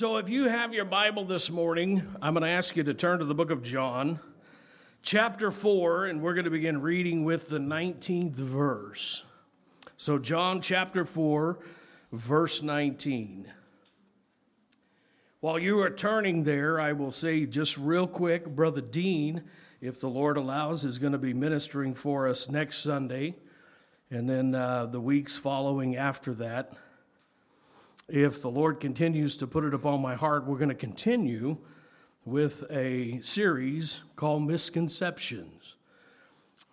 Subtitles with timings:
[0.00, 3.18] So, if you have your Bible this morning, I'm going to ask you to turn
[3.18, 4.18] to the book of John,
[5.02, 9.24] chapter 4, and we're going to begin reading with the 19th verse.
[9.98, 11.58] So, John chapter 4,
[12.12, 13.52] verse 19.
[15.40, 19.42] While you are turning there, I will say just real quick Brother Dean,
[19.82, 23.34] if the Lord allows, is going to be ministering for us next Sunday,
[24.10, 26.72] and then uh, the weeks following after that
[28.10, 31.58] if the Lord continues to put it upon my heart, we're going to continue
[32.24, 35.74] with a series called Misconceptions.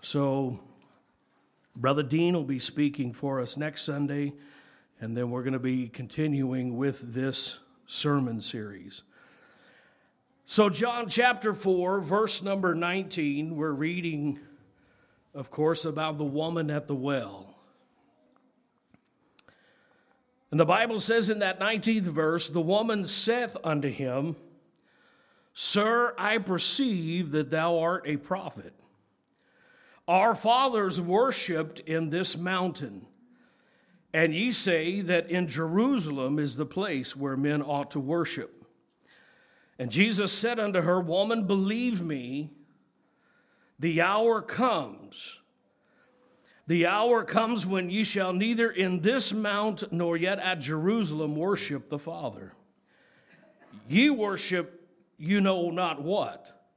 [0.01, 0.59] So,
[1.75, 4.33] Brother Dean will be speaking for us next Sunday,
[4.99, 9.03] and then we're going to be continuing with this sermon series.
[10.43, 14.39] So, John chapter 4, verse number 19, we're reading,
[15.35, 17.56] of course, about the woman at the well.
[20.51, 24.35] And the Bible says in that 19th verse, the woman saith unto him,
[25.53, 28.73] Sir, I perceive that thou art a prophet.
[30.07, 33.07] Our fathers worshipped in this mountain,
[34.13, 38.65] and ye say that in Jerusalem is the place where men ought to worship.
[39.77, 42.51] And Jesus said unto her, Woman, believe me,
[43.77, 45.39] the hour comes
[46.67, 51.89] the hour comes when ye shall neither in this mount nor yet at Jerusalem worship
[51.89, 52.53] the Father.
[53.87, 54.85] Ye worship
[55.17, 56.69] you know not what.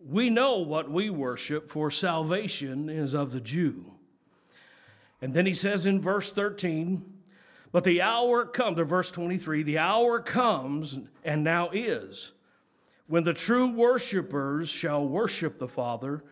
[0.00, 3.92] We know what we worship, for salvation is of the Jew.
[5.20, 7.04] And then he says in verse 13,
[7.70, 12.32] but the hour comes, or verse 23, the hour comes and now is
[13.08, 16.22] when the true worshipers shall worship the Father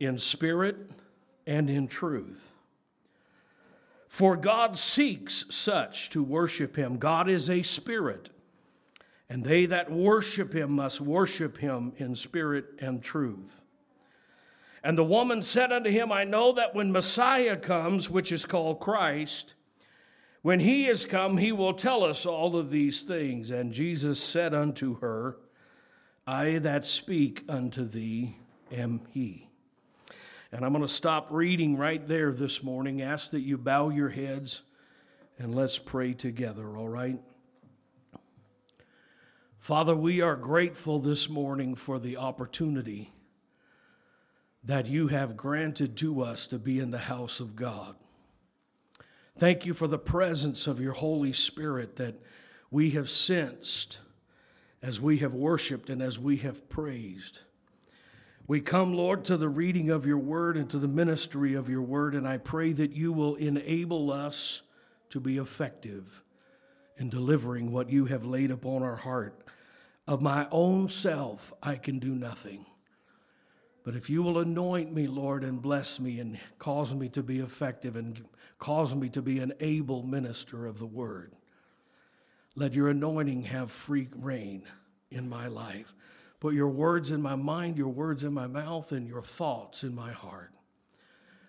[0.00, 0.90] in spirit
[1.48, 2.52] and in truth.
[4.06, 6.98] For God seeks such to worship him.
[6.98, 8.28] God is a spirit,
[9.28, 13.64] and they that worship him must worship him in spirit and truth.
[14.84, 18.78] And the woman said unto him, I know that when Messiah comes, which is called
[18.78, 19.54] Christ,
[20.42, 23.50] when he is come, he will tell us all of these things.
[23.50, 25.38] And Jesus said unto her,
[26.26, 28.36] I that speak unto thee
[28.70, 29.47] am he.
[30.50, 33.02] And I'm going to stop reading right there this morning.
[33.02, 34.62] Ask that you bow your heads
[35.38, 37.20] and let's pray together, all right?
[39.58, 43.12] Father, we are grateful this morning for the opportunity
[44.64, 47.96] that you have granted to us to be in the house of God.
[49.38, 52.20] Thank you for the presence of your Holy Spirit that
[52.70, 53.98] we have sensed
[54.82, 57.40] as we have worshiped and as we have praised.
[58.48, 61.82] We come, Lord, to the reading of your word and to the ministry of your
[61.82, 64.62] word, and I pray that you will enable us
[65.10, 66.24] to be effective
[66.96, 69.38] in delivering what you have laid upon our heart.
[70.06, 72.64] Of my own self, I can do nothing.
[73.84, 77.40] But if you will anoint me, Lord, and bless me and cause me to be
[77.40, 78.24] effective and
[78.58, 81.34] cause me to be an able minister of the word,
[82.54, 84.62] let your anointing have free reign
[85.10, 85.92] in my life.
[86.40, 89.94] Put your words in my mind, your words in my mouth, and your thoughts in
[89.94, 90.52] my heart.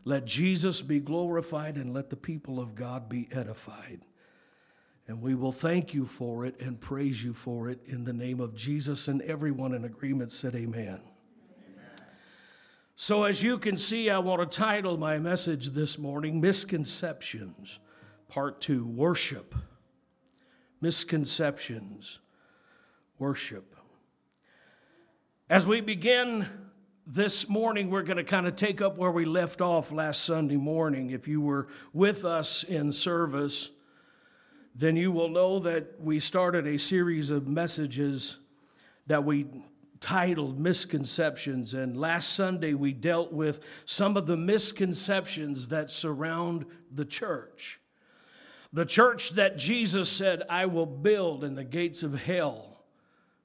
[0.03, 4.01] Let Jesus be glorified and let the people of God be edified.
[5.07, 8.39] And we will thank you for it and praise you for it in the name
[8.39, 9.07] of Jesus.
[9.07, 10.99] And everyone in agreement said, Amen.
[10.99, 11.01] Amen.
[12.95, 17.79] So, as you can see, I want to title my message this morning Misconceptions,
[18.27, 19.55] Part Two Worship.
[20.81, 22.19] Misconceptions,
[23.17, 23.78] Worship.
[25.49, 26.45] As we begin
[27.07, 30.57] this morning, we're going to kind of take up where we left off last Sunday
[30.57, 31.09] morning.
[31.09, 33.71] If you were with us in service,
[34.75, 38.37] then you will know that we started a series of messages
[39.07, 39.47] that we
[39.99, 41.73] titled Misconceptions.
[41.73, 47.79] And last Sunday, we dealt with some of the misconceptions that surround the church.
[48.71, 52.68] The church that Jesus said, I will build, and the gates of hell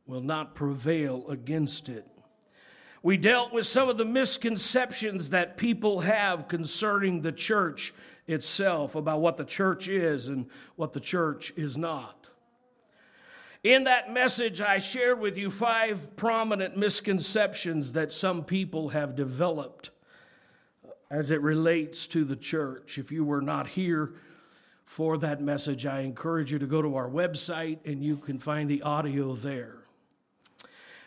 [0.07, 2.07] will not prevail against it.
[3.03, 7.93] We dealt with some of the misconceptions that people have concerning the church
[8.27, 10.47] itself, about what the church is and
[10.77, 12.31] what the church is not.
[13.63, 19.91] In that message, I shared with you five prominent misconceptions that some people have developed
[21.11, 22.99] as it relates to the church.
[22.99, 24.15] If you were not here
[24.85, 28.69] for that message, I encourage you to go to our website and you can find
[28.69, 29.84] the audio there.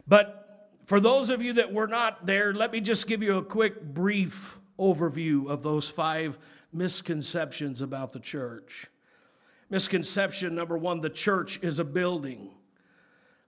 [0.07, 3.43] But for those of you that were not there, let me just give you a
[3.43, 6.37] quick, brief overview of those five
[6.71, 8.87] misconceptions about the church.
[9.69, 12.51] Misconception number one the church is a building.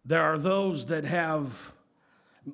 [0.03, 1.73] There are those that have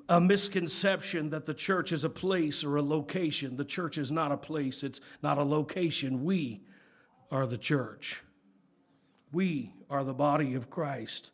[0.08, 3.56] a misconception that the church is a place or a location.
[3.56, 6.24] The church is not a place, it's not a location.
[6.24, 6.62] We
[7.30, 8.22] are the church.
[9.32, 11.32] We are the body of Christ.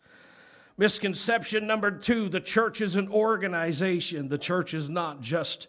[0.83, 4.29] Misconception number two the church is an organization.
[4.29, 5.69] The church is not just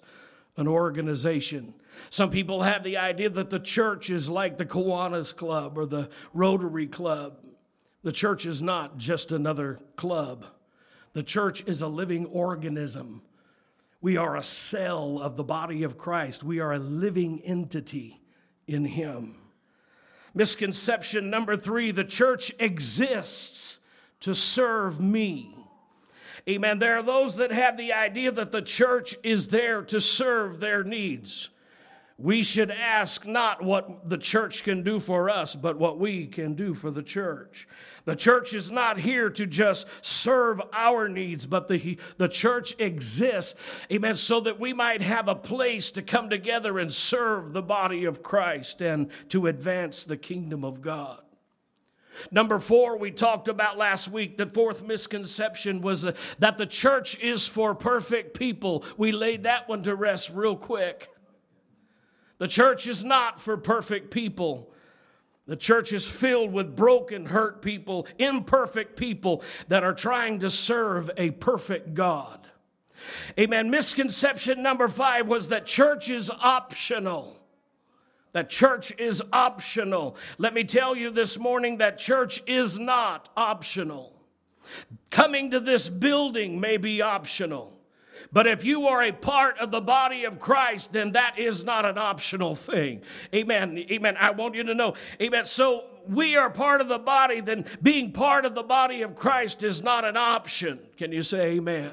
[0.58, 1.76] an organization.
[2.10, 6.10] Some people have the idea that the church is like the Kiwanis Club or the
[6.34, 7.38] Rotary Club.
[8.02, 10.48] The church is not just another club,
[11.14, 13.22] the church is a living organism.
[14.02, 18.20] We are a cell of the body of Christ, we are a living entity
[18.66, 19.36] in Him.
[20.34, 23.78] Misconception number three the church exists
[24.24, 25.56] to serve me.
[26.48, 26.80] Amen.
[26.80, 30.84] There are those that have the idea that the church is there to serve their
[30.84, 31.50] needs.
[32.18, 36.54] We should ask not what the church can do for us, but what we can
[36.54, 37.68] do for the church.
[38.06, 43.56] The church is not here to just serve our needs, but the, the church exists,
[43.92, 48.06] amen, so that we might have a place to come together and serve the body
[48.06, 51.23] of Christ and to advance the kingdom of God.
[52.32, 54.38] Number four, we talked about last week.
[54.38, 58.84] The fourth misconception was uh, that the church is for perfect people.
[58.98, 61.10] We laid that one to rest real quick.
[62.38, 64.74] The church is not for perfect people.
[65.46, 71.12] The church is filled with broken, hurt people, imperfect people that are trying to serve
[71.18, 72.48] a perfect God.
[73.38, 73.70] Amen.
[73.70, 77.43] Misconception number five was that church is optional.
[78.34, 80.16] That church is optional.
[80.38, 84.12] Let me tell you this morning that church is not optional.
[85.10, 87.72] Coming to this building may be optional.
[88.32, 91.86] But if you are a part of the body of Christ, then that is not
[91.86, 93.02] an optional thing.
[93.34, 93.78] Amen.
[93.78, 94.18] Amen.
[94.20, 94.96] I want you to know.
[95.22, 95.46] Amen.
[95.46, 99.64] So we are part of the body, then being part of the body of Christ
[99.64, 100.80] is not an option.
[100.98, 101.92] Can you say amen?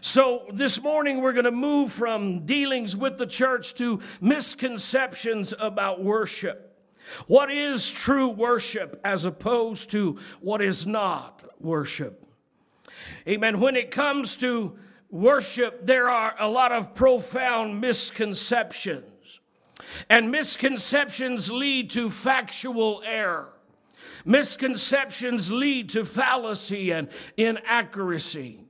[0.00, 6.02] So, this morning we're going to move from dealings with the church to misconceptions about
[6.02, 6.66] worship.
[7.26, 12.24] What is true worship as opposed to what is not worship?
[13.26, 13.60] Amen.
[13.60, 14.78] When it comes to
[15.10, 19.40] worship, there are a lot of profound misconceptions.
[20.08, 23.52] And misconceptions lead to factual error.
[24.24, 28.60] Misconceptions lead to fallacy and inaccuracy.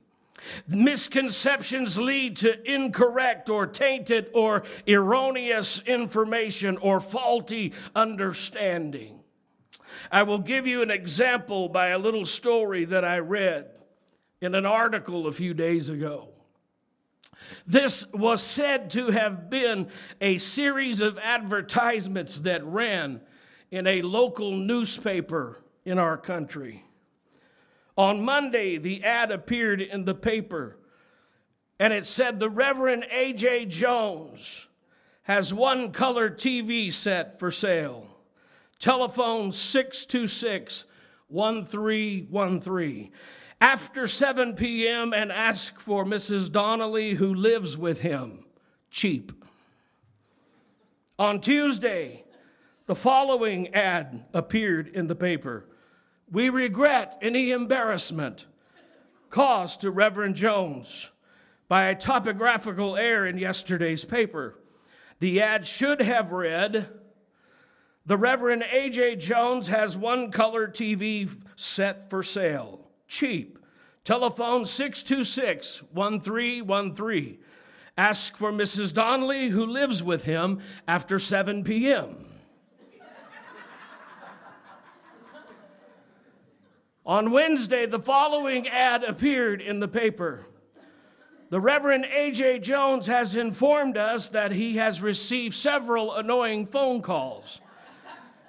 [0.67, 9.19] Misconceptions lead to incorrect or tainted or erroneous information or faulty understanding.
[10.11, 13.69] I will give you an example by a little story that I read
[14.41, 16.29] in an article a few days ago.
[17.65, 19.87] This was said to have been
[20.19, 23.21] a series of advertisements that ran
[23.71, 26.83] in a local newspaper in our country.
[28.01, 30.79] On Monday, the ad appeared in the paper
[31.77, 33.65] and it said the Reverend A.J.
[33.65, 34.67] Jones
[35.25, 38.07] has one color TV set for sale.
[38.79, 40.85] Telephone 626
[41.27, 43.11] 1313
[43.61, 45.13] after 7 p.m.
[45.13, 46.51] and ask for Mrs.
[46.51, 48.45] Donnelly, who lives with him.
[48.89, 49.31] Cheap.
[51.19, 52.23] On Tuesday,
[52.87, 55.67] the following ad appeared in the paper
[56.31, 58.45] We regret any embarrassment
[59.29, 61.11] caused to Reverend Jones
[61.67, 64.57] by a topographical error in yesterday's paper.
[65.19, 66.89] The ad should have read
[68.05, 69.17] The Reverend A.J.
[69.17, 73.59] Jones has one color TV set for sale cheap.
[74.03, 77.37] Telephone 626 1313.
[77.97, 78.93] Ask for Mrs.
[78.93, 82.25] Donnelly, who lives with him after 7 p.m.
[87.11, 90.45] On Wednesday, the following ad appeared in the paper.
[91.49, 92.59] The Reverend A.J.
[92.59, 97.59] Jones has informed us that he has received several annoying phone calls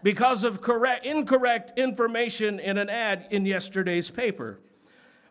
[0.05, 4.61] because of correct, incorrect information in an ad in yesterday's paper.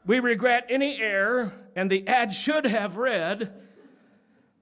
[0.05, 3.53] We regret any error, and the ad should have read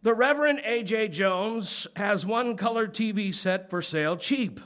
[0.03, 1.07] The Reverend A.J.
[1.07, 4.59] Jones has one color TV set for sale cheap.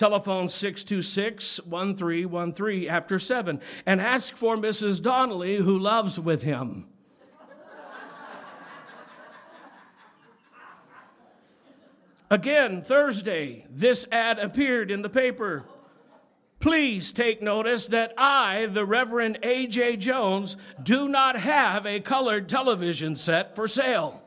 [0.00, 5.02] Telephone 626 1313 after 7 and ask for Mrs.
[5.02, 6.86] Donnelly, who loves with him.
[12.30, 15.64] Again, Thursday, this ad appeared in the paper.
[16.60, 19.98] Please take notice that I, the Reverend A.J.
[19.98, 24.22] Jones, do not have a colored television set for sale.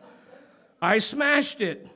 [0.80, 1.88] I smashed it.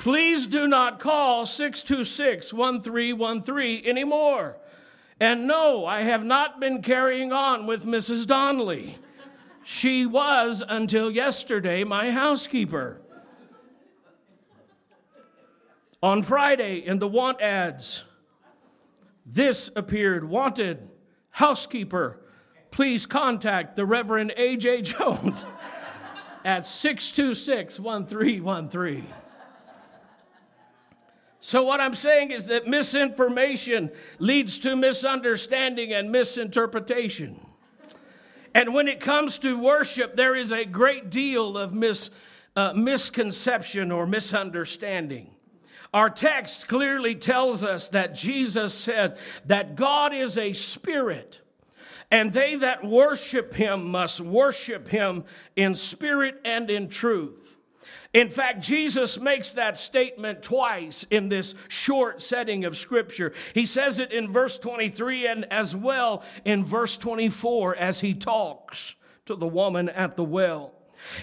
[0.00, 4.56] Please do not call 626 1313 anymore.
[5.20, 8.26] And no, I have not been carrying on with Mrs.
[8.26, 8.96] Donnelly.
[9.62, 13.02] She was, until yesterday, my housekeeper.
[16.02, 18.04] On Friday, in the want ads,
[19.26, 20.88] this appeared wanted
[21.28, 22.18] housekeeper.
[22.70, 24.80] Please contact the Reverend A.J.
[24.80, 25.44] Jones
[26.46, 29.06] at 626 1313.
[31.40, 37.40] So, what I'm saying is that misinformation leads to misunderstanding and misinterpretation.
[38.54, 42.10] And when it comes to worship, there is a great deal of mis,
[42.56, 45.30] uh, misconception or misunderstanding.
[45.94, 49.16] Our text clearly tells us that Jesus said
[49.46, 51.40] that God is a spirit,
[52.10, 55.24] and they that worship him must worship him
[55.56, 57.39] in spirit and in truth.
[58.12, 63.32] In fact, Jesus makes that statement twice in this short setting of Scripture.
[63.54, 68.96] He says it in verse 23 and as well in verse 24 as he talks
[69.26, 70.74] to the woman at the well.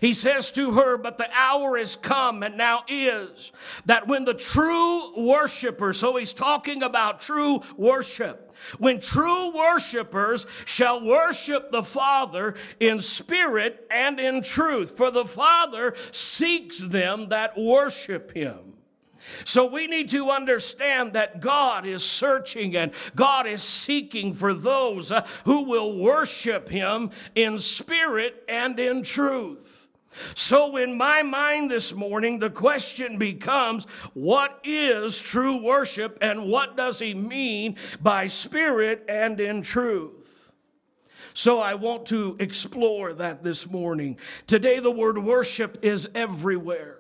[0.02, 3.52] He says to her, But the hour is come and now is
[3.86, 8.47] that when the true worshiper, so he's talking about true worship,
[8.80, 15.96] when true worshipers shall worship the Father in spirit and in truth, for the Father
[16.12, 18.68] seeks them that worship him.
[19.46, 25.12] So we need to understand that God is searching and God is seeking for those
[25.12, 29.77] uh, who will worship Him in spirit and in truth.
[30.36, 36.78] So, in my mind this morning, the question becomes what is true worship and what
[36.78, 40.52] does he mean by spirit and in truth?
[41.34, 44.18] So, I want to explore that this morning.
[44.48, 47.00] Today, the word worship is everywhere.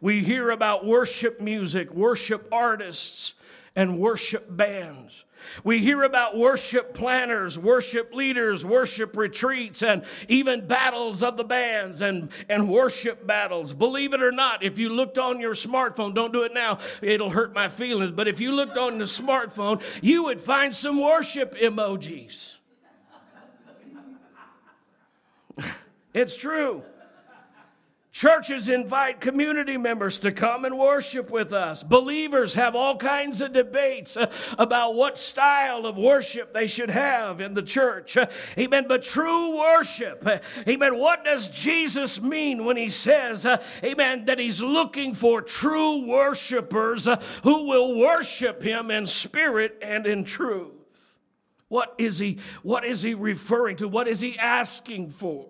[0.00, 3.34] We hear about worship music, worship artists,
[3.76, 5.24] and worship bands.
[5.64, 12.02] We hear about worship planners, worship leaders, worship retreats, and even battles of the bands
[12.02, 13.72] and, and worship battles.
[13.72, 17.30] Believe it or not, if you looked on your smartphone, don't do it now, it'll
[17.30, 21.54] hurt my feelings, but if you looked on the smartphone, you would find some worship
[21.56, 22.56] emojis.
[26.14, 26.82] it's true.
[28.12, 31.84] Churches invite community members to come and worship with us.
[31.84, 37.40] Believers have all kinds of debates uh, about what style of worship they should have
[37.40, 38.16] in the church.
[38.16, 38.26] Uh,
[38.58, 38.86] amen.
[38.88, 40.98] But true worship, uh, amen.
[40.98, 43.46] What does Jesus mean when he says,
[43.84, 47.06] amen, that he's looking for true worshipers
[47.44, 50.72] who will worship him in spirit and in truth?
[51.68, 53.86] What is he, what is he referring to?
[53.86, 55.46] What is he asking for?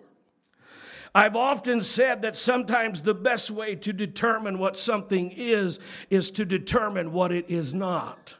[1.13, 6.45] I've often said that sometimes the best way to determine what something is is to
[6.45, 8.35] determine what it is not.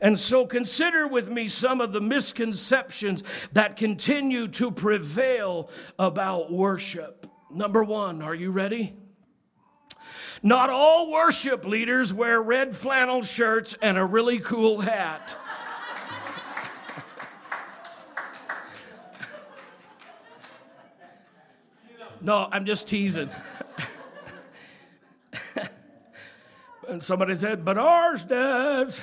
[0.00, 3.22] And so consider with me some of the misconceptions
[3.52, 7.30] that continue to prevail about worship.
[7.50, 8.96] Number one, are you ready?
[10.42, 15.36] Not all worship leaders wear red flannel shirts and a really cool hat.
[22.24, 23.28] No, I'm just teasing.
[26.88, 28.98] and somebody said, but ours does.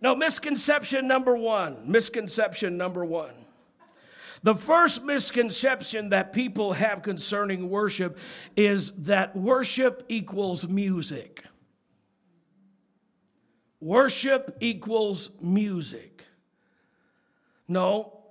[0.00, 1.88] No, misconception number one.
[1.90, 3.32] Misconception number one.
[4.42, 8.18] The first misconception that people have concerning worship
[8.56, 11.44] is that worship equals music.
[13.80, 16.26] Worship equals music.
[17.68, 18.23] No,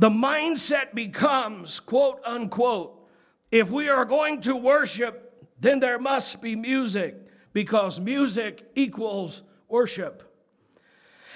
[0.00, 3.06] the mindset becomes, quote unquote,
[3.50, 7.16] if we are going to worship, then there must be music
[7.52, 10.22] because music equals worship.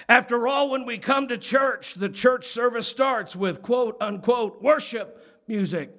[0.09, 5.23] After all, when we come to church, the church service starts with quote unquote worship
[5.47, 5.91] music.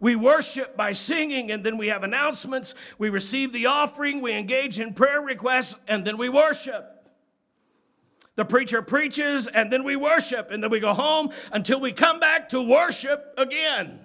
[0.00, 2.74] We worship by singing, and then we have announcements.
[2.98, 6.97] We receive the offering, we engage in prayer requests, and then we worship.
[8.38, 12.20] The preacher preaches, and then we worship, and then we go home until we come
[12.20, 13.98] back to worship again.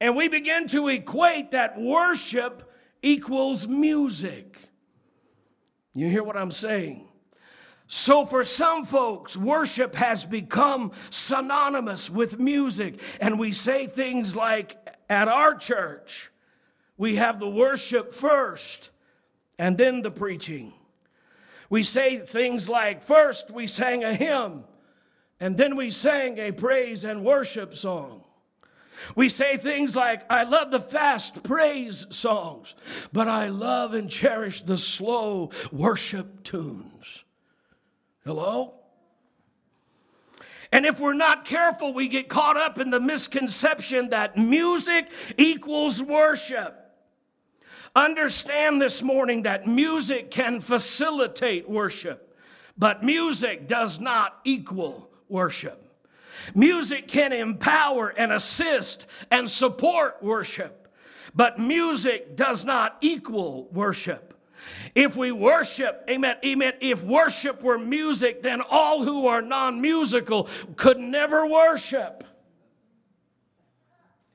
[0.00, 4.56] And we begin to equate that worship equals music.
[5.92, 7.08] You hear what I'm saying?
[7.88, 14.78] So, for some folks, worship has become synonymous with music, and we say things like,
[15.10, 16.30] at our church,
[16.96, 18.92] we have the worship first
[19.58, 20.72] and then the preaching.
[21.70, 24.64] We say things like, first we sang a hymn,
[25.40, 28.24] and then we sang a praise and worship song.
[29.16, 32.74] We say things like, I love the fast praise songs,
[33.12, 37.24] but I love and cherish the slow worship tunes.
[38.24, 38.74] Hello?
[40.72, 46.02] And if we're not careful, we get caught up in the misconception that music equals
[46.02, 46.83] worship.
[47.96, 52.36] Understand this morning that music can facilitate worship,
[52.76, 55.80] but music does not equal worship.
[56.56, 60.88] Music can empower and assist and support worship,
[61.36, 64.34] but music does not equal worship.
[64.96, 70.48] If we worship, amen, amen, if worship were music, then all who are non musical
[70.74, 72.24] could never worship.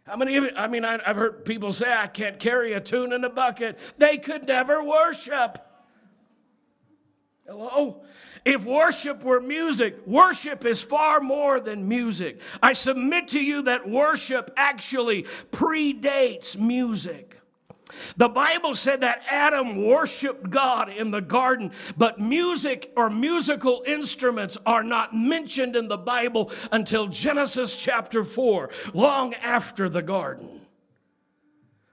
[0.09, 2.81] How many of you, I mean, I, have heard people say, I can't carry a
[2.81, 3.77] tune in a bucket.
[3.99, 5.59] They could never worship.
[7.45, 8.01] Hello?
[8.43, 12.41] If worship were music, worship is far more than music.
[12.63, 17.38] I submit to you that worship actually predates music.
[18.17, 24.57] The Bible said that Adam worshiped God in the garden, but music or musical instruments
[24.65, 30.59] are not mentioned in the Bible until Genesis chapter 4, long after the garden.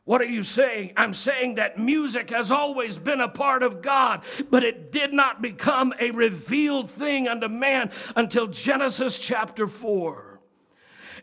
[0.04, 0.92] What are you saying?
[0.96, 5.42] I'm saying that music has always been a part of God, but it did not
[5.42, 10.35] become a revealed thing unto man until Genesis chapter 4.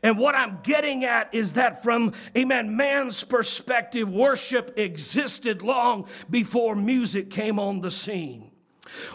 [0.03, 6.75] And what I'm getting at is that from, amen, man's perspective, worship existed long before
[6.75, 8.52] music came on the scene.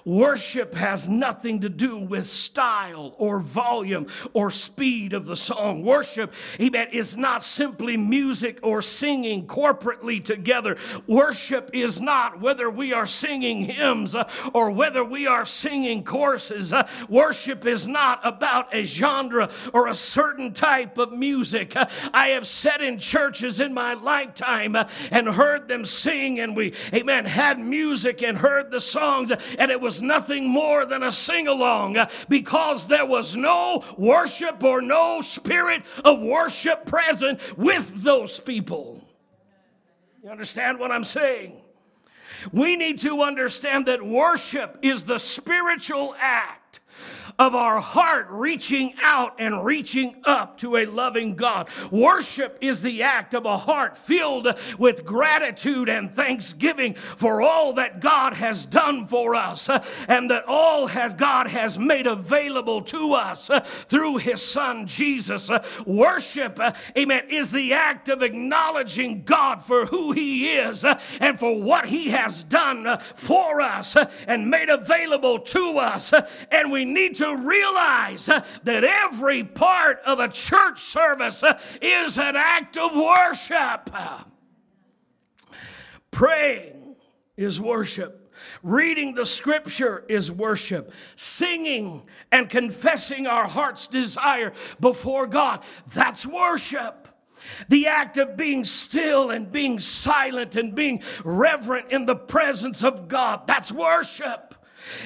[0.04, 5.82] Worship has nothing to do with style or volume or speed of the song.
[5.82, 10.76] Worship, amen, is not simply music or singing corporately together.
[11.06, 16.73] Worship is not whether we are singing hymns uh, or whether we are singing choruses.
[16.73, 21.76] Uh, worship is not about a genre or a certain type of music.
[21.76, 24.76] Uh, I have sat in churches in my lifetime
[25.11, 29.81] and heard them sing, and we, amen, had music and heard the songs, and it
[29.81, 35.21] was nothing more than a sing along uh, because there was no worship or no
[35.21, 39.02] spirit of worship present with those people.
[40.23, 41.61] You understand what I'm saying?
[42.52, 46.57] We need to understand that worship is the spiritual act
[47.39, 51.69] of our heart reaching out and reaching up to a loving God.
[51.93, 58.01] Worship is the act of a heart filled with gratitude and thanksgiving for all that
[58.01, 63.13] God has done for us uh, and that all has God has made available to
[63.15, 65.49] us uh, through his son Jesus.
[65.49, 66.59] Uh, worship,
[66.97, 70.85] amen, is the act of acknowledging God for who he is
[71.21, 73.97] and for what he has done for us
[74.27, 76.13] and made available to us.
[76.51, 82.19] And we need to realize uh, that every part of a church service uh, is
[82.19, 83.91] an act of worship.
[86.10, 86.97] Praying
[87.36, 88.32] is worship.
[88.62, 90.93] Reading the scripture is worship.
[91.17, 95.60] Singing and confessing our heart's desire before God,
[95.93, 97.08] that's worship.
[97.69, 103.08] The act of being still and being silent and being reverent in the presence of
[103.08, 104.48] God, that's worship.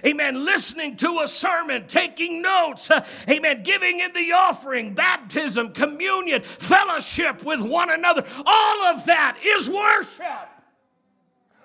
[0.04, 0.44] Amen.
[0.44, 2.90] Listening to a sermon, taking notes.
[2.90, 3.62] Uh, amen.
[3.62, 8.24] Giving in the offering, baptism, communion, fellowship with one another.
[8.44, 10.48] All of that is worship.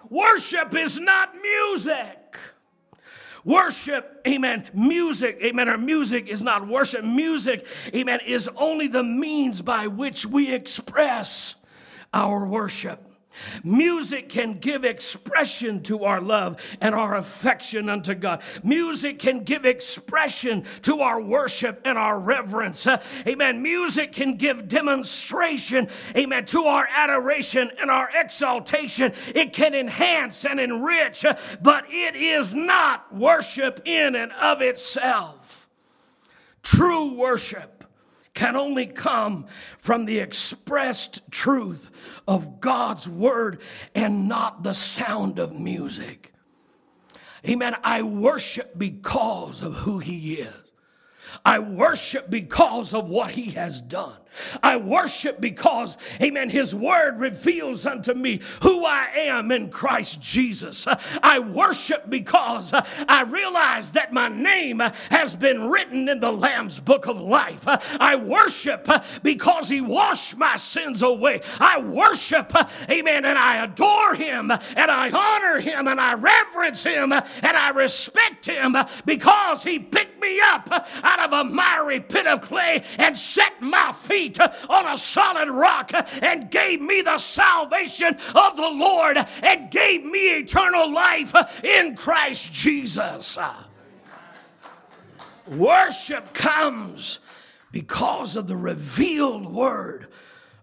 [0.10, 2.18] Worship is not music.
[3.48, 7.06] Worship, amen, music, amen, our music is not worship.
[7.06, 11.56] Music, amen, is only the means by which we express
[12.14, 13.07] our worship.
[13.64, 18.42] Music can give expression to our love and our affection unto God.
[18.64, 22.88] Music can give expression to our worship and our reverence.
[22.88, 23.62] Uh, amen.
[23.62, 29.14] Music can give demonstration, amen, to our adoration and our exaltation.
[29.34, 35.68] It can enhance and enrich, uh, but it is not worship in and of itself.
[36.64, 37.78] True worship
[38.34, 39.48] can only come
[39.78, 41.90] from the expressed truth
[42.28, 43.62] of God's word
[43.96, 46.34] and not the sound of music.
[47.48, 47.76] Amen.
[47.84, 50.54] I worship because of who He is.
[51.46, 54.18] I worship because of what He has done.
[54.62, 60.88] I worship because, amen, His word reveals unto me who I am in Christ Jesus.
[61.24, 67.08] I worship because I realize that my name has been written in the Lamb's book
[67.08, 67.64] of life.
[67.66, 68.90] I worship
[69.24, 71.42] because He washed my sins away.
[71.60, 72.54] I worship,
[72.90, 77.70] amen, and I adore Him and I honor Him and I reverence Him and I
[77.70, 80.70] respect Him because He picked me up
[81.04, 84.27] out of a miry pit of clay and set my feet
[84.70, 90.38] on a solid rock and gave me the salvation of the Lord and gave me
[90.38, 93.38] eternal life in Christ Jesus.
[95.48, 97.20] Worship comes
[97.72, 100.08] because of the revealed word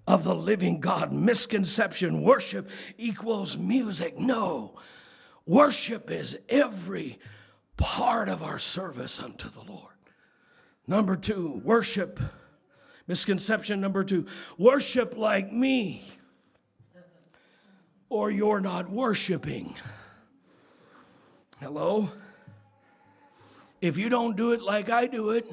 [0.07, 1.13] of the living God.
[1.13, 4.19] Misconception worship equals music.
[4.19, 4.75] No,
[5.47, 7.19] worship is every
[7.77, 9.95] part of our service unto the Lord.
[10.87, 12.21] Number two, worship.
[13.07, 16.05] Misconception number two worship like me,
[18.09, 19.75] or you're not worshiping.
[21.61, 22.11] Hello?
[23.81, 25.47] If you don't do it like I do it,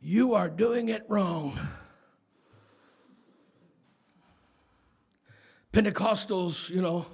[0.00, 1.58] you are doing it wrong.
[5.72, 7.06] Pentecostals, you know,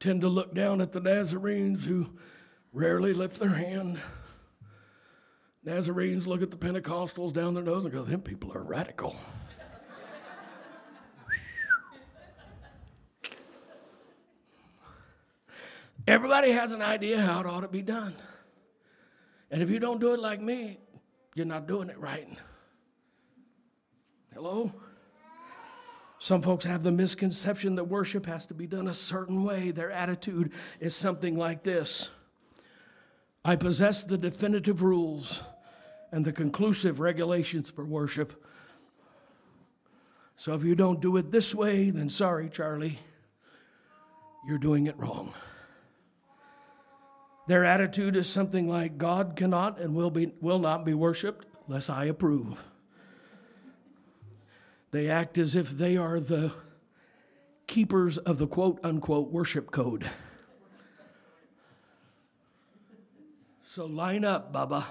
[0.00, 2.08] tend to look down at the Nazarenes who
[2.72, 4.00] rarely lift their hand.
[5.68, 9.14] Nazarenes look at the Pentecostals down their nose and go, them people are radical.
[16.06, 18.14] Everybody has an idea how it ought to be done.
[19.50, 20.78] And if you don't do it like me,
[21.34, 22.26] you're not doing it right.
[24.32, 24.72] Hello?
[26.18, 29.70] Some folks have the misconception that worship has to be done a certain way.
[29.70, 30.50] Their attitude
[30.80, 32.08] is something like this
[33.44, 35.42] I possess the definitive rules
[36.10, 38.44] and the conclusive regulations for worship.
[40.36, 42.98] So if you don't do it this way, then sorry, Charlie,
[44.46, 45.34] you're doing it wrong.
[47.48, 51.88] Their attitude is something like God cannot and will, be, will not be worshiped unless
[51.88, 52.64] I approve.
[54.90, 56.52] They act as if they are the
[57.66, 60.10] keepers of the quote unquote worship code.
[63.66, 64.86] So line up, Baba.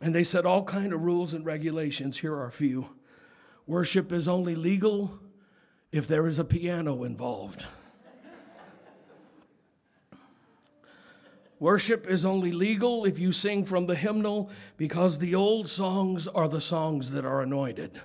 [0.00, 2.18] And they set all kind of rules and regulations.
[2.18, 2.88] Here are a few.
[3.66, 5.20] Worship is only legal
[5.92, 7.66] if there is a piano involved.
[11.58, 16.48] Worship is only legal if you sing from the hymnal because the old songs are
[16.48, 18.00] the songs that are anointed.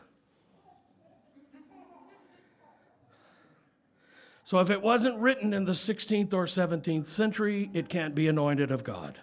[4.43, 8.71] So if it wasn't written in the 16th or 17th century, it can't be anointed
[8.71, 9.19] of God.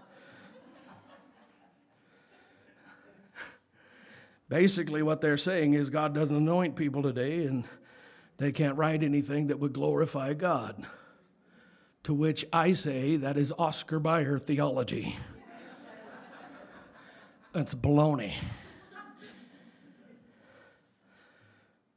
[4.52, 7.64] Basically, what they're saying is God doesn't anoint people today, and
[8.36, 10.84] they can't write anything that would glorify God.
[12.04, 15.16] To which I say that is Oscar Mayer theology.
[17.54, 18.34] That's baloney.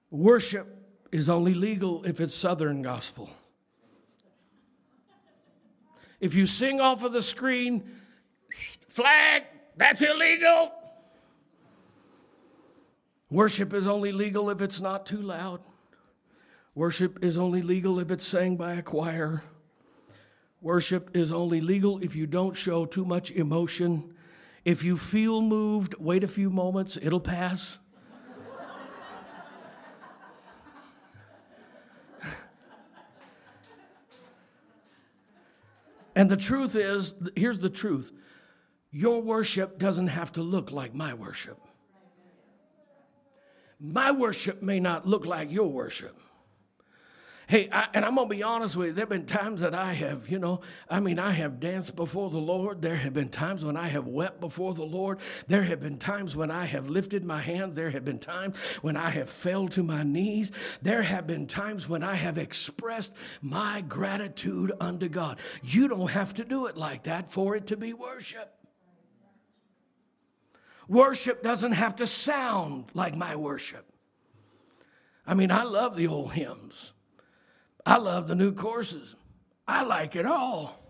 [0.09, 0.65] Worship
[1.11, 3.29] is only legal if it's Southern gospel.
[6.21, 7.83] If you sing off of the screen,
[8.87, 9.43] flag,
[9.75, 10.71] that's illegal.
[13.35, 15.59] Worship is only legal if it's not too loud.
[16.73, 19.43] Worship is only legal if it's sang by a choir.
[20.61, 24.13] Worship is only legal if you don't show too much emotion.
[24.63, 27.77] If you feel moved, wait a few moments, it'll pass.
[36.15, 38.13] and the truth is here's the truth
[38.91, 41.64] your worship doesn't have to look like my worship.
[43.93, 46.17] My worship may not look like your worship.
[47.47, 49.75] Hey, I, and I'm going to be honest with you, there have been times that
[49.75, 52.81] I have, you know, I mean, I have danced before the Lord.
[52.81, 55.19] There have been times when I have wept before the Lord.
[55.45, 57.75] There have been times when I have lifted my hands.
[57.75, 60.51] There have been times when I have fell to my knees.
[60.81, 65.37] There have been times when I have expressed my gratitude unto God.
[65.61, 68.51] You don't have to do it like that for it to be worship.
[70.87, 73.85] Worship doesn't have to sound like my worship.
[75.25, 76.93] I mean, I love the old hymns.
[77.85, 79.15] I love the new courses.
[79.67, 80.81] I like it all.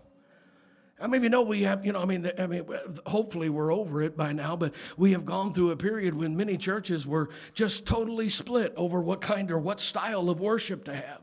[1.00, 2.64] I mean, you know, we have, you know, I mean, I mean,
[3.04, 6.56] hopefully we're over it by now, but we have gone through a period when many
[6.56, 11.20] churches were just totally split over what kind or what style of worship to have.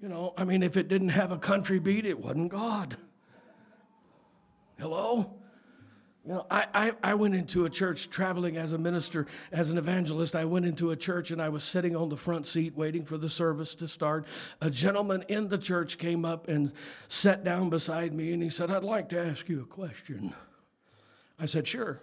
[0.00, 2.96] You know, I mean, if it didn't have a country beat, it wasn't God.
[4.80, 5.34] Hello?
[6.24, 9.78] You know, I, I, I, went into a church traveling as a minister, as an
[9.78, 10.36] evangelist.
[10.36, 13.18] I went into a church and I was sitting on the front seat waiting for
[13.18, 14.24] the service to start.
[14.60, 16.72] A gentleman in the church came up and
[17.08, 20.32] sat down beside me and he said, I'd like to ask you a question.
[21.40, 22.00] I said, Sure.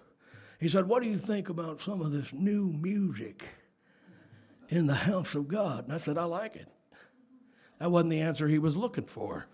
[0.60, 3.46] He said, What do you think about some of this new music
[4.68, 5.86] in the house of God?
[5.86, 6.68] And I said, I like it.
[7.80, 9.48] That wasn't the answer he was looking for.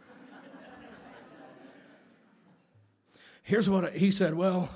[3.45, 4.34] Here's what he said.
[4.34, 4.69] Well,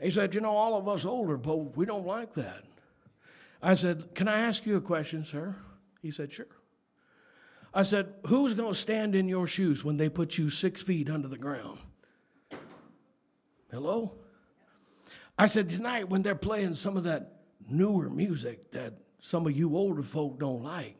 [0.00, 2.62] he said, you know, all of us older folks, we don't like that.
[3.60, 5.56] I said, can I ask you a question, sir?
[6.02, 6.46] He said, sure.
[7.74, 11.10] I said, who's going to stand in your shoes when they put you six feet
[11.10, 11.78] under the ground?
[13.70, 14.12] Hello?
[15.38, 19.76] I said, tonight when they're playing some of that newer music that some of you
[19.76, 20.96] older folk don't like,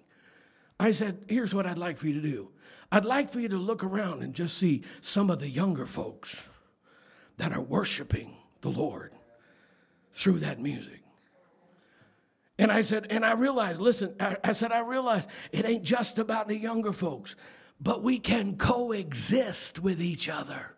[0.78, 2.50] I said, here's what I'd like for you to do.
[2.92, 6.42] I'd like for you to look around and just see some of the younger folks
[7.38, 9.12] that are worshiping the Lord
[10.12, 11.02] through that music.
[12.58, 16.18] And I said, and I realized, listen, I, I, said, I realized it ain't just
[16.18, 17.36] about the younger folks,
[17.80, 20.74] but we can coexist with each other.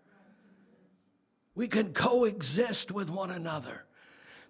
[1.54, 3.84] We can coexist with one another.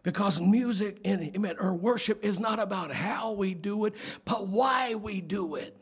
[0.08, 3.92] Because music and or worship is not about how we do it,
[4.24, 5.76] but why we do it.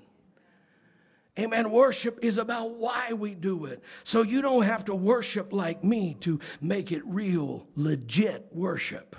[1.39, 1.71] Amen.
[1.71, 3.85] Worship is about why we do it.
[4.03, 9.15] So you don't have to worship like me to make it real, legit worship.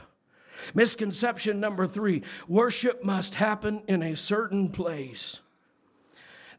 [0.74, 5.39] Misconception number three worship must happen in a certain place.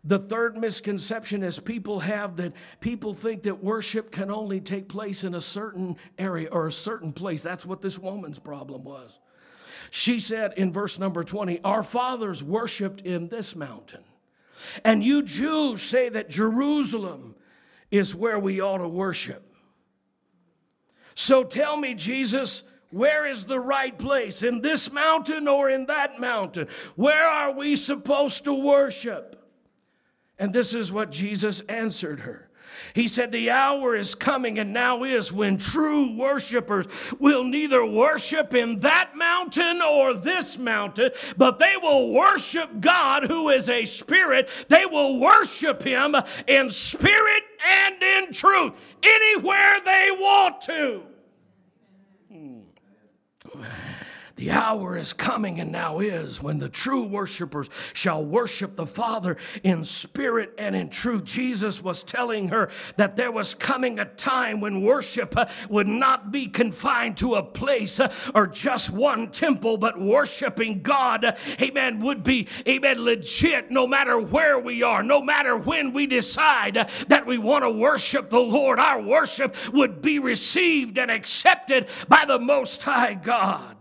[0.08, 5.22] The third misconception is people have that people think that worship can only take place
[5.22, 7.42] in a certain area or a certain place.
[7.42, 9.20] That's what this woman's problem was.
[9.90, 14.00] She said in verse number 20, Our fathers worshiped in this mountain.
[14.82, 17.34] And you Jews say that Jerusalem
[17.90, 19.54] is where we ought to worship.
[21.14, 24.42] So tell me, Jesus, where is the right place?
[24.42, 26.66] In this mountain or in that mountain?
[26.96, 29.37] Where are we supposed to worship?
[30.38, 32.48] And this is what Jesus answered her.
[32.94, 36.86] He said, The hour is coming and now is when true worshipers
[37.18, 43.48] will neither worship in that mountain or this mountain, but they will worship God who
[43.48, 44.48] is a spirit.
[44.68, 46.14] They will worship Him
[46.46, 48.72] in spirit and in truth,
[49.02, 51.02] anywhere they want to.
[52.30, 52.60] Hmm.
[54.38, 59.36] The hour is coming and now is when the true worshipers shall worship the Father
[59.64, 61.24] in spirit and in truth.
[61.24, 66.30] Jesus was telling her that there was coming a time when worship uh, would not
[66.30, 71.98] be confined to a place uh, or just one temple, but worshiping God, uh, amen,
[71.98, 77.26] would be, amen, legit no matter where we are, no matter when we decide that
[77.26, 78.78] we want to worship the Lord.
[78.78, 83.76] Our worship would be received and accepted by the Most High God.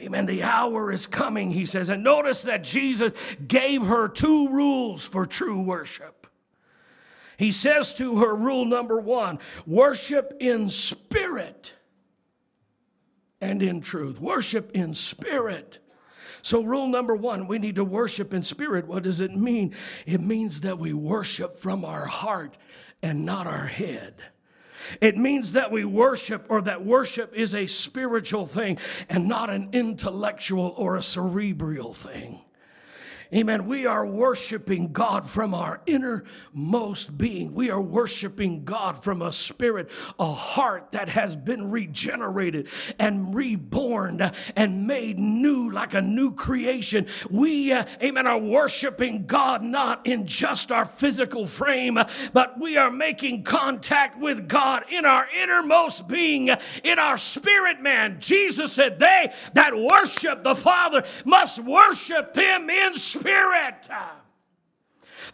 [0.00, 0.26] Amen.
[0.26, 1.88] The hour is coming, he says.
[1.88, 3.12] And notice that Jesus
[3.46, 6.26] gave her two rules for true worship.
[7.36, 11.72] He says to her, rule number one worship in spirit
[13.40, 14.20] and in truth.
[14.20, 15.78] Worship in spirit.
[16.42, 18.86] So, rule number one, we need to worship in spirit.
[18.86, 19.74] What does it mean?
[20.06, 22.56] It means that we worship from our heart
[23.02, 24.14] and not our head.
[25.00, 29.70] It means that we worship or that worship is a spiritual thing and not an
[29.72, 32.40] intellectual or a cerebral thing.
[33.32, 33.68] Amen.
[33.68, 37.54] We are worshiping God from our innermost being.
[37.54, 39.88] We are worshiping God from a spirit,
[40.18, 42.66] a heart that has been regenerated
[42.98, 47.06] and reborn and made new like a new creation.
[47.30, 52.00] We, uh, amen, are worshiping God not in just our physical frame,
[52.32, 56.50] but we are making contact with God in our innermost being,
[56.82, 58.16] in our spirit man.
[58.18, 63.88] Jesus said, They that worship the Father must worship Him in spirit spirit.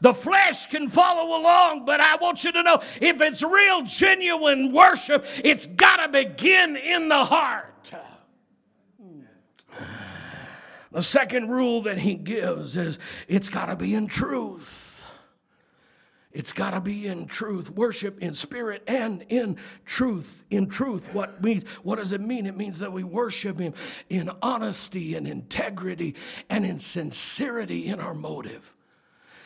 [0.01, 4.73] The flesh can follow along, but I want you to know if it's real, genuine
[4.73, 7.93] worship, it's got to begin in the heart.
[10.93, 14.86] The second rule that he gives is it's got to be in truth.
[16.37, 17.71] It's got to be in truth.
[17.71, 20.45] Worship in spirit and in truth.
[20.51, 21.67] In truth, what means?
[21.83, 22.45] What does it mean?
[22.45, 23.73] It means that we worship Him
[24.11, 26.15] in honesty and integrity
[26.51, 28.75] and in sincerity in our motive.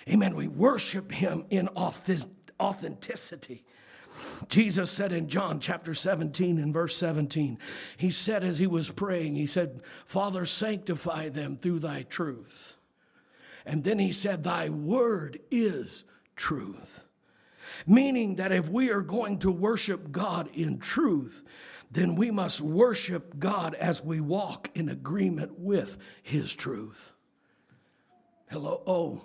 [0.09, 0.35] Amen.
[0.35, 3.63] We worship Him in authenticity.
[4.49, 7.57] Jesus said in John chapter 17 and verse 17,
[7.99, 12.79] He said as He was praying, He said, Father, sanctify them through Thy truth.
[13.65, 16.03] And then He said, Thy word is
[16.41, 17.05] truth.
[17.87, 21.45] Meaning that if we are going to worship God in truth,
[21.91, 27.13] then we must worship God as we walk in agreement with His truth.
[28.51, 28.83] Hello?
[28.87, 29.23] Oh,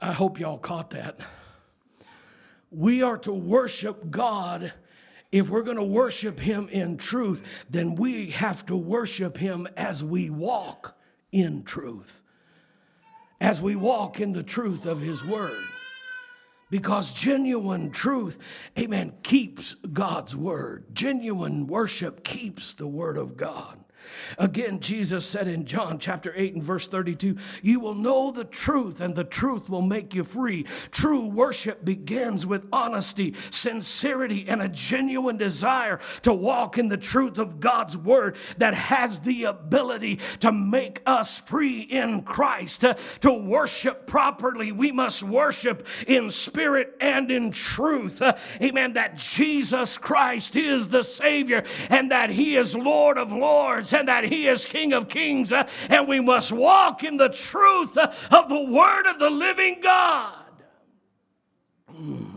[0.00, 1.20] I hope y'all caught that.
[2.70, 4.72] We are to worship God.
[5.30, 10.02] If we're going to worship Him in truth, then we have to worship Him as
[10.02, 10.96] we walk
[11.32, 12.22] in truth
[13.40, 15.64] as we walk in the truth of His Word.
[16.68, 18.38] Because genuine truth,
[18.76, 20.84] amen, keeps God's word.
[20.92, 23.78] Genuine worship keeps the word of God.
[24.38, 29.00] Again, Jesus said in John chapter 8 and verse 32, You will know the truth,
[29.00, 30.66] and the truth will make you free.
[30.90, 37.38] True worship begins with honesty, sincerity, and a genuine desire to walk in the truth
[37.38, 42.82] of God's word that has the ability to make us free in Christ.
[42.82, 48.22] To, to worship properly, we must worship in spirit and in truth.
[48.62, 48.94] Amen.
[48.94, 54.24] That Jesus Christ is the Savior and that He is Lord of Lords and that
[54.24, 58.48] He is King of Kings, uh, and we must walk in the truth uh, of
[58.48, 60.44] the Word of the living God.
[61.90, 62.36] Hmm.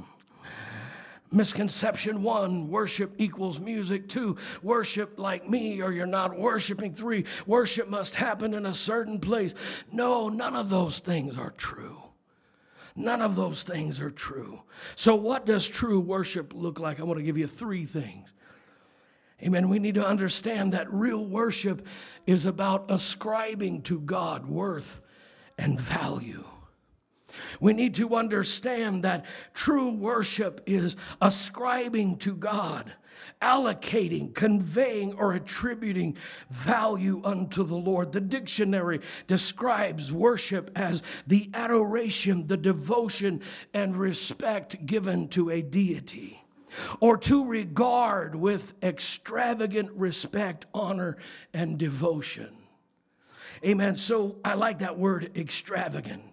[1.32, 4.10] Misconception one, worship equals music.
[4.10, 6.96] Two, worship like me or you're not worshiping.
[6.96, 9.54] Three, worship must happen in a certain place.
[9.92, 12.02] No, none of those things are true.
[12.96, 14.64] None of those things are true.
[14.96, 17.00] So, what does true worship look like?
[17.00, 18.28] I want to give you three things.
[19.42, 19.70] Amen.
[19.70, 21.86] We need to understand that real worship
[22.28, 25.02] is about ascribing to God worth
[25.58, 26.44] and value.
[27.60, 32.92] We need to understand that true worship is ascribing to God,
[33.42, 36.18] allocating, conveying, or attributing
[36.50, 38.12] value unto the Lord.
[38.12, 43.42] The dictionary describes worship as the adoration, the devotion,
[43.74, 46.39] and respect given to a deity
[47.00, 51.18] or to regard with extravagant respect, honor,
[51.54, 52.56] and devotion.
[53.66, 53.96] Amen.
[53.96, 56.24] So I like that word extravagant.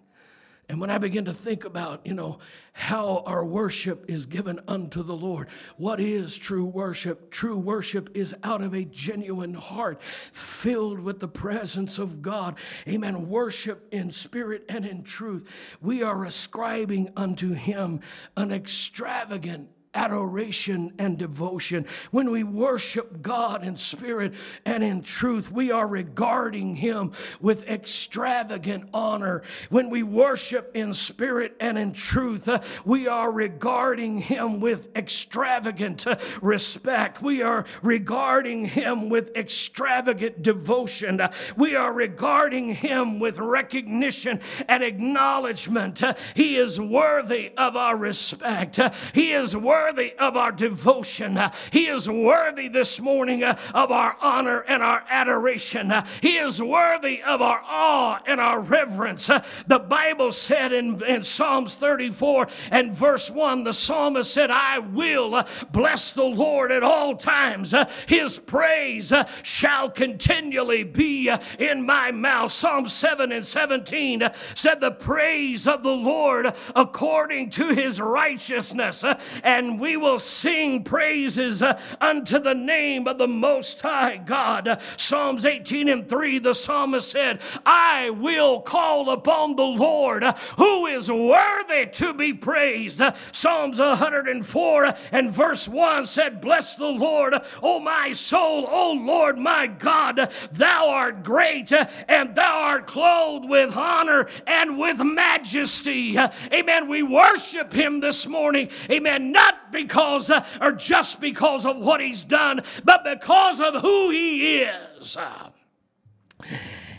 [0.69, 2.39] And when I begin to think about, you know,
[2.73, 5.47] how our worship is given unto the Lord,
[5.77, 7.31] what is true worship?
[7.31, 10.01] True worship is out of a genuine heart
[10.33, 12.57] filled with the presence of God.
[12.85, 13.29] Amen.
[13.29, 15.49] Worship in spirit and in truth.
[15.81, 18.01] We are ascribing unto Him
[18.35, 21.85] an extravagant adoration and devotion.
[22.11, 24.33] When we worship God in spirit
[24.63, 29.41] and in truth, we are regarding Him with extravagant honor.
[29.71, 36.05] When we worship in spirit and in truth, uh, we are regarding Him with extravagant
[36.05, 37.23] uh, respect.
[37.23, 41.19] We are regarding Him with extravagant devotion.
[41.19, 46.03] Uh, we are regarding Him with recognition and acknowledgement.
[46.03, 48.77] Uh, he is worthy of our respect.
[48.77, 51.39] Uh, he is worthy worthy of our devotion.
[51.71, 55.93] He is worthy this morning uh, of our honor and our adoration.
[56.21, 59.29] He is worthy of our awe and our reverence.
[59.29, 64.79] Uh, the Bible said in, in Psalms 34 and verse 1, the psalmist said, I
[64.79, 67.73] will uh, bless the Lord at all times.
[67.73, 72.51] Uh, his praise shall continually be in my mouth.
[72.51, 79.05] Psalm 7 and 17 said, The praise of the Lord according to his righteousness
[79.43, 84.81] and we will sing praises uh, unto the name of the Most High God.
[84.97, 90.23] Psalms 18 and 3, the psalmist said, I will call upon the Lord
[90.57, 93.01] who is worthy to be praised.
[93.31, 99.67] Psalms 104 and verse 1 said, Bless the Lord, O my soul, O Lord my
[99.67, 101.71] God, thou art great
[102.07, 106.17] and thou art clothed with honor and with majesty.
[106.17, 106.87] Amen.
[106.87, 108.69] We worship him this morning.
[108.89, 109.31] Amen.
[109.31, 114.63] Not because uh, or just because of what he's done, but because of who he
[114.63, 115.17] is.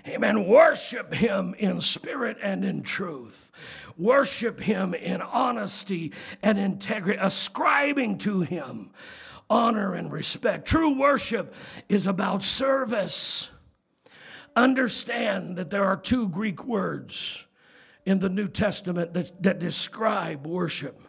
[0.06, 0.46] Amen.
[0.46, 3.50] Worship him in spirit and in truth.
[3.96, 8.90] Worship him in honesty and integrity, ascribing to him
[9.50, 10.66] honor and respect.
[10.66, 11.54] True worship
[11.88, 13.50] is about service.
[14.54, 17.44] Understand that there are two Greek words
[18.04, 21.00] in the New Testament that, that describe worship.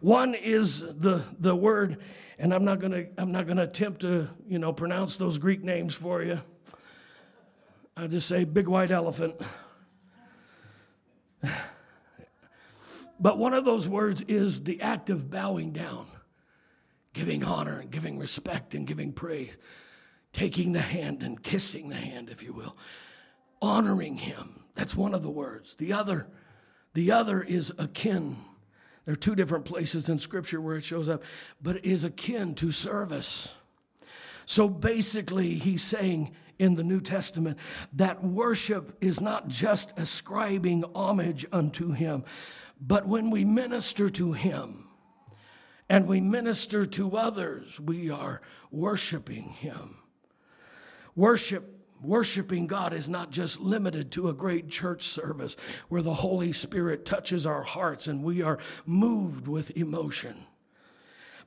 [0.00, 1.98] One is the, the word,
[2.38, 5.94] and I'm not gonna I'm not gonna attempt to you know pronounce those Greek names
[5.94, 6.40] for you.
[7.96, 9.34] I just say big white elephant.
[13.20, 16.06] But one of those words is the act of bowing down,
[17.12, 19.58] giving honor and giving respect and giving praise,
[20.32, 22.78] taking the hand and kissing the hand, if you will,
[23.60, 24.64] honoring him.
[24.74, 25.74] That's one of the words.
[25.74, 26.28] The other,
[26.94, 28.38] the other is akin
[29.04, 31.22] there are two different places in Scripture where it shows up,
[31.60, 33.52] but it is akin to service.
[34.46, 37.58] So basically, he's saying in the New Testament
[37.94, 42.24] that worship is not just ascribing homage unto him,
[42.80, 44.88] but when we minister to him
[45.88, 49.96] and we minister to others, we are worshiping him.
[51.16, 55.56] Worship Worshiping God is not just limited to a great church service
[55.88, 60.46] where the Holy Spirit touches our hearts and we are moved with emotion.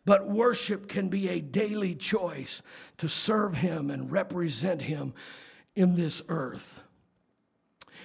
[0.05, 2.61] But worship can be a daily choice
[2.97, 5.13] to serve Him and represent Him
[5.75, 6.83] in this earth.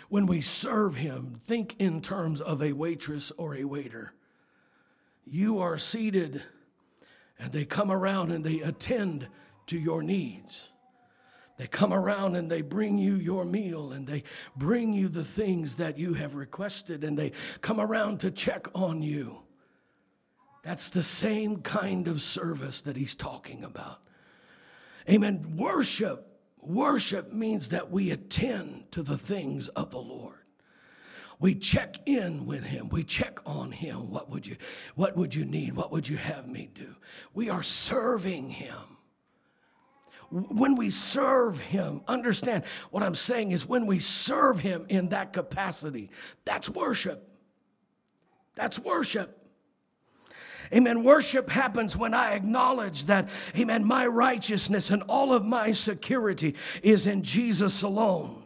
[0.08, 4.14] When we serve Him, think in terms of a waitress or a waiter.
[5.24, 6.42] You are seated,
[7.38, 9.28] and they come around and they attend
[9.66, 10.67] to your needs.
[11.58, 14.22] They come around and they bring you your meal and they
[14.56, 19.02] bring you the things that you have requested and they come around to check on
[19.02, 19.40] you.
[20.62, 23.98] That's the same kind of service that he's talking about.
[25.10, 25.56] Amen.
[25.56, 30.36] Worship, worship means that we attend to the things of the Lord.
[31.40, 32.88] We check in with him.
[32.88, 34.10] We check on him.
[34.10, 34.56] What would you
[34.94, 35.74] what would you need?
[35.74, 36.96] What would you have me do?
[37.32, 38.97] We are serving him
[40.30, 45.32] when we serve Him, understand what I'm saying is when we serve Him in that
[45.32, 46.10] capacity,
[46.44, 47.28] that's worship.
[48.54, 49.34] That's worship.
[50.72, 51.02] Amen.
[51.02, 57.06] Worship happens when I acknowledge that, amen, my righteousness and all of my security is
[57.06, 58.42] in Jesus alone.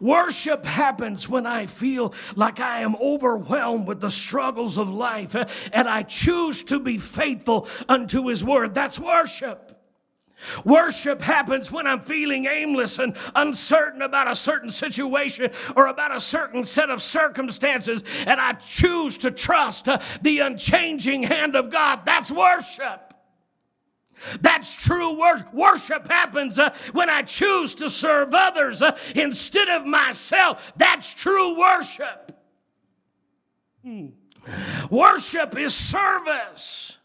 [0.00, 5.44] Worship happens when I feel like I am overwhelmed with the struggles of life eh,
[5.72, 8.74] and I choose to be faithful unto His word.
[8.74, 9.79] That's worship.
[10.64, 16.20] Worship happens when I'm feeling aimless and uncertain about a certain situation or about a
[16.20, 22.00] certain set of circumstances, and I choose to trust uh, the unchanging hand of God.
[22.04, 23.14] That's worship.
[24.40, 25.52] That's true worship.
[25.54, 30.72] Worship happens uh, when I choose to serve others uh, instead of myself.
[30.76, 32.32] That's true worship.
[33.82, 34.08] Hmm.
[34.90, 36.98] Worship is service.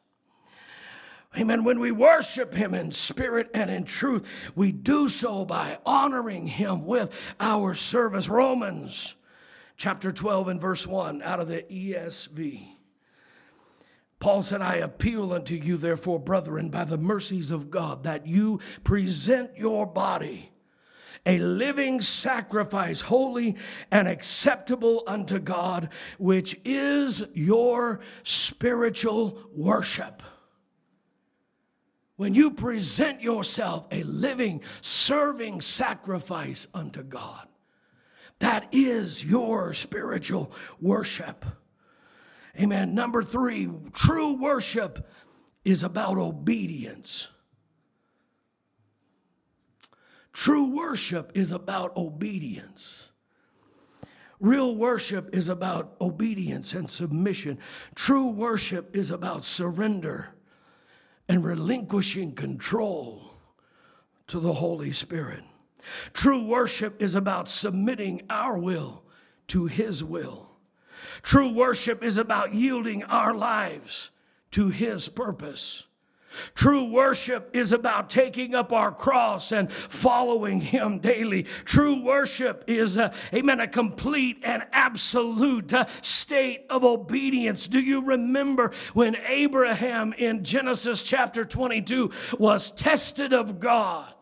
[1.38, 1.63] Amen.
[1.63, 4.25] When we worship Him in spirit and in truth,
[4.55, 8.29] we do so by honoring Him with our service.
[8.29, 9.15] Romans
[9.77, 12.67] chapter 12 and verse 1 out of the ESV.
[14.19, 18.59] Paul said, I appeal unto you, therefore, brethren, by the mercies of God, that you
[18.83, 20.51] present your body
[21.25, 23.55] a living sacrifice, holy
[23.91, 30.21] and acceptable unto God, which is your spiritual worship.
[32.18, 37.47] When you present yourself a living, serving sacrifice unto God,
[38.39, 41.45] that is your spiritual worship.
[42.59, 42.95] Amen.
[42.95, 45.09] Number three, true worship
[45.66, 47.28] is about obedience.
[50.32, 53.05] True worship is about obedience.
[54.39, 57.57] Real worship is about obedience and submission.
[57.95, 60.34] True worship is about surrender
[61.28, 63.32] and relinquishing control
[64.28, 65.43] to the Holy Spirit.
[66.13, 69.03] True worship is about submitting our will
[69.47, 70.49] to His will.
[71.21, 74.11] True worship is about yielding our lives
[74.51, 75.84] to His purpose.
[76.53, 81.43] True worship is about taking up our cross and following Him daily.
[81.43, 87.67] True worship is, a, amen, a complete and absolute uh, state of obedience.
[87.67, 94.13] Do you remember when Abraham in Genesis chapter 22 was tested of God?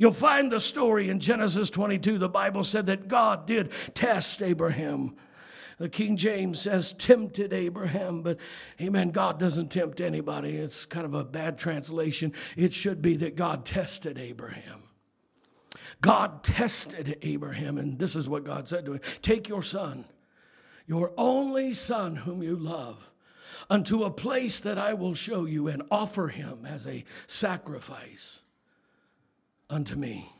[0.00, 2.16] You'll find the story in Genesis 22.
[2.16, 5.14] The Bible said that God did test Abraham.
[5.80, 8.36] The King James says tempted Abraham, but
[8.78, 10.50] amen, God doesn't tempt anybody.
[10.50, 12.34] It's kind of a bad translation.
[12.54, 14.82] It should be that God tested Abraham.
[16.02, 20.04] God tested Abraham, and this is what God said to him Take your son,
[20.86, 23.10] your only son whom you love,
[23.70, 28.40] unto a place that I will show you, and offer him as a sacrifice
[29.70, 30.30] unto me.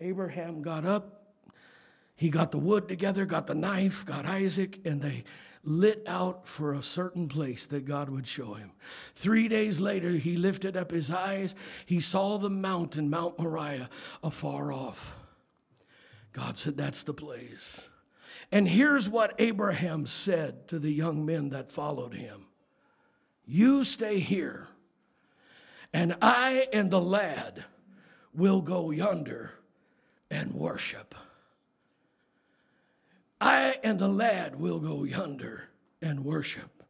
[0.00, 1.19] Abraham got up,
[2.20, 5.24] he got the wood together, got the knife, got Isaac, and they
[5.64, 8.72] lit out for a certain place that God would show him.
[9.14, 11.54] Three days later, he lifted up his eyes.
[11.86, 13.88] He saw the mountain, Mount Moriah,
[14.22, 15.16] afar off.
[16.34, 17.88] God said, That's the place.
[18.52, 22.48] And here's what Abraham said to the young men that followed him
[23.46, 24.68] You stay here,
[25.90, 27.64] and I and the lad
[28.34, 29.52] will go yonder
[30.30, 31.14] and worship.
[33.40, 35.70] I and the lad will go yonder
[36.02, 36.82] and worship.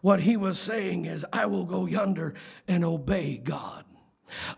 [0.00, 2.34] What he was saying is, I will go yonder
[2.66, 3.84] and obey God.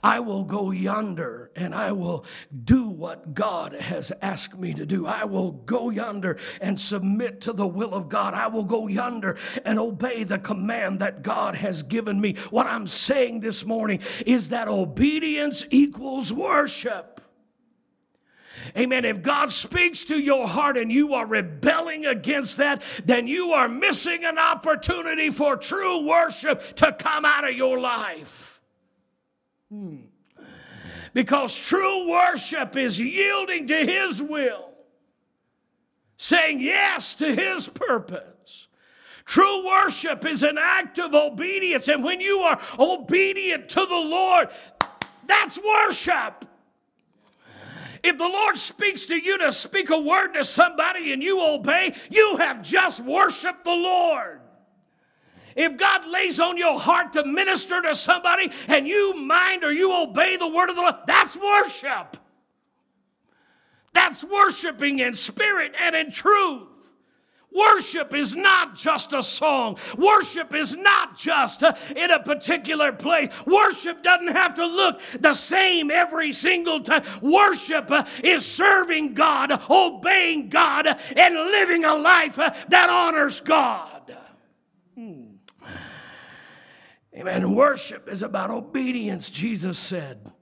[0.03, 2.25] I will go yonder and I will
[2.65, 5.07] do what God has asked me to do.
[5.07, 8.35] I will go yonder and submit to the will of God.
[8.35, 12.37] I will go yonder and obey the command that God has given me.
[12.51, 17.14] What I'm saying this morning is that obedience equals worship.
[18.77, 19.05] Amen.
[19.05, 23.69] If God speaks to your heart and you are rebelling against that, then you are
[23.69, 28.61] missing an opportunity for true worship to come out of your life.
[29.71, 29.97] Hmm.
[31.13, 34.71] Because true worship is yielding to His will,
[36.17, 38.69] saying yes to His purpose.
[39.25, 41.89] True worship is an act of obedience.
[41.89, 44.49] And when you are obedient to the Lord,
[45.27, 46.45] that's worship.
[48.05, 51.95] If the Lord speaks to you to speak a word to somebody and you obey,
[52.11, 54.43] you have just worshiped the Lord.
[55.57, 59.91] If God lays on your heart to minister to somebody and you mind or you
[59.91, 62.19] obey the word of the Lord, that's worship.
[63.95, 66.74] That's worshiping in spirit and in truth.
[67.55, 69.79] Worship is not just a song.
[69.97, 73.31] Worship is not just uh, in a particular place.
[73.47, 77.05] Worship doesn't have to look the same every single time.
[77.23, 84.17] Worship uh, is serving God, obeying God, and living a life uh, that honors God.
[87.17, 87.55] Amen.
[87.55, 90.33] Worship is about obedience, Jesus said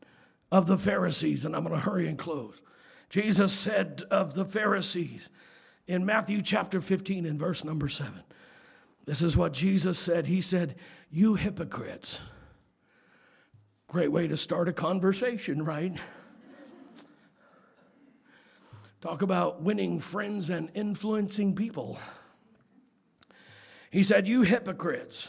[0.50, 1.44] of the Pharisees.
[1.44, 2.60] And I'm going to hurry and close.
[3.10, 5.28] Jesus said of the Pharisees
[5.92, 8.22] in Matthew chapter 15 and verse number 7.
[9.04, 10.26] This is what Jesus said.
[10.26, 10.76] He said,
[11.10, 12.20] You hypocrites.
[13.88, 15.94] Great way to start a conversation, right?
[19.02, 21.98] Talk about winning friends and influencing people.
[23.90, 25.28] He said, You hypocrites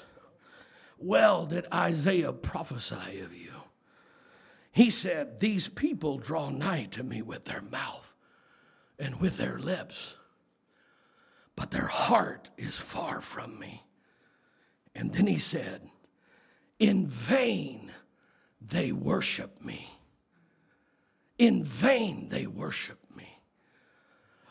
[0.98, 3.52] well did Isaiah prophesy of you.
[4.72, 8.16] He said, These people draw nigh to me with their mouth
[8.98, 10.16] and with their lips,
[11.56, 13.84] but their heart is far from me.
[14.96, 15.90] And then he said,
[16.80, 17.92] In vain
[18.62, 19.90] they worship me.
[21.38, 23.40] In vain they worship me.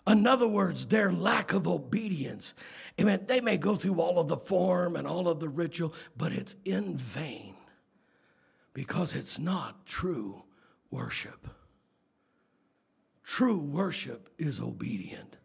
[0.07, 2.55] In other words, their lack of obedience
[3.01, 3.25] Amen.
[3.27, 6.57] They may go through all of the form and all of the ritual, but it's
[6.65, 7.55] in vain
[8.75, 10.43] because it's not true
[10.91, 11.49] worship.
[13.25, 15.37] True worship is obedient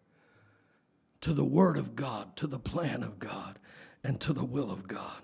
[1.28, 3.60] to the Word of God, to the plan of God,
[4.02, 5.22] and to the will of God.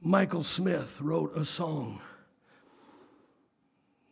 [0.00, 2.00] Michael Smith wrote a song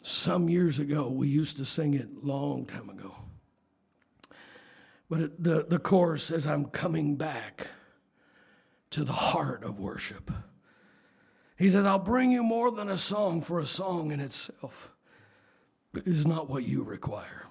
[0.02, 1.08] some years ago.
[1.08, 3.14] We used to sing it long time ago.
[5.08, 7.68] But it, the, the chorus says, I'm coming back
[8.90, 10.32] to the heart of worship.
[11.56, 14.90] He says, I'll bring you more than a song, for a song in itself
[15.94, 17.46] is not what you require.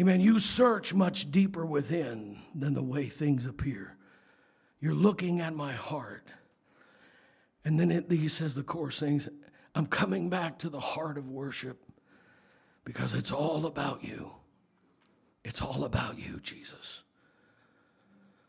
[0.00, 0.22] Amen.
[0.22, 3.98] You search much deeper within than the way things appear.
[4.80, 6.26] You're looking at my heart.
[7.66, 9.28] And then it, he says, the chorus sings,
[9.74, 11.82] I'm coming back to the heart of worship
[12.82, 14.32] because it's all about you.
[15.44, 17.02] It's all about you, Jesus.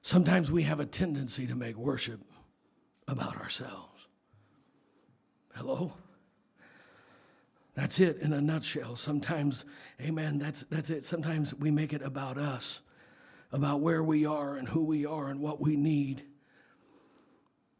[0.02, 2.22] Sometimes we have a tendency to make worship
[3.10, 4.08] about ourselves.
[5.54, 5.93] Hello?
[7.82, 8.96] That's it in a nutshell.
[8.96, 9.66] Sometimes,
[10.00, 11.04] amen, that's, that's it.
[11.04, 12.80] Sometimes we make it about us,
[13.52, 16.22] about where we are and who we are and what we need.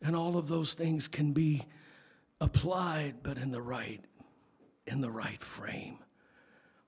[0.02, 1.66] And all of those things can be
[2.40, 4.04] applied, but in the right,
[4.88, 6.00] in the right frame.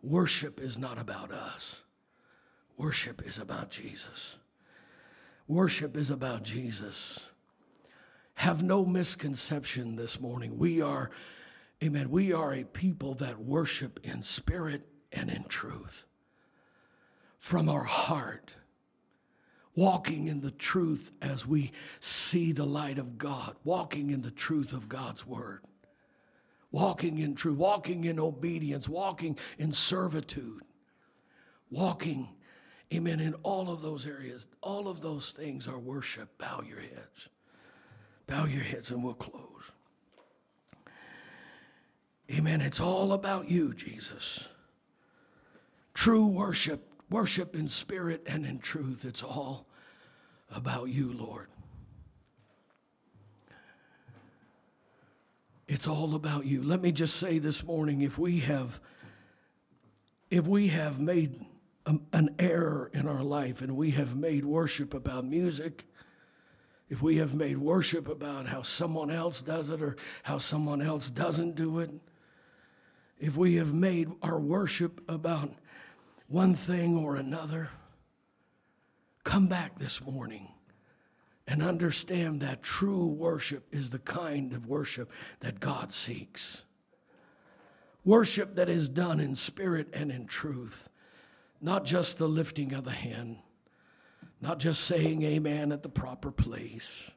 [0.01, 1.83] Worship is not about us.
[2.77, 4.37] Worship is about Jesus.
[5.47, 7.19] Worship is about Jesus.
[8.33, 10.57] Have no misconception this morning.
[10.57, 11.11] We are,
[11.83, 16.05] amen, we are a people that worship in spirit and in truth.
[17.39, 18.55] From our heart,
[19.75, 24.71] walking in the truth as we see the light of God, walking in the truth
[24.71, 25.61] of God's word,
[26.71, 30.63] walking in truth, walking in obedience, walking in servitude,
[31.69, 32.29] walking
[32.93, 33.19] Amen.
[33.19, 36.37] In all of those areas, all of those things are worship.
[36.37, 37.29] Bow your heads.
[38.27, 39.71] Bow your heads and we'll close.
[42.33, 42.61] Amen.
[42.61, 44.47] It's all about you, Jesus.
[45.93, 49.05] True worship, worship in spirit and in truth.
[49.05, 49.67] It's all
[50.49, 51.47] about you, Lord.
[55.67, 56.63] It's all about you.
[56.63, 58.81] Let me just say this morning if we have
[60.31, 61.45] if we have made
[61.85, 65.85] um, an error in our life and we have made worship about music.
[66.89, 71.09] if we have made worship about how someone else does it or how someone else
[71.09, 71.91] doesn't do it,
[73.23, 75.51] if we have made our worship about
[76.27, 77.69] one thing or another,
[79.23, 80.49] come back this morning
[81.47, 86.63] and understand that true worship is the kind of worship that God seeks.
[88.03, 90.89] Worship that is done in spirit and in truth,
[91.61, 93.37] not just the lifting of the hand
[94.43, 97.09] not just saying amen at the proper place.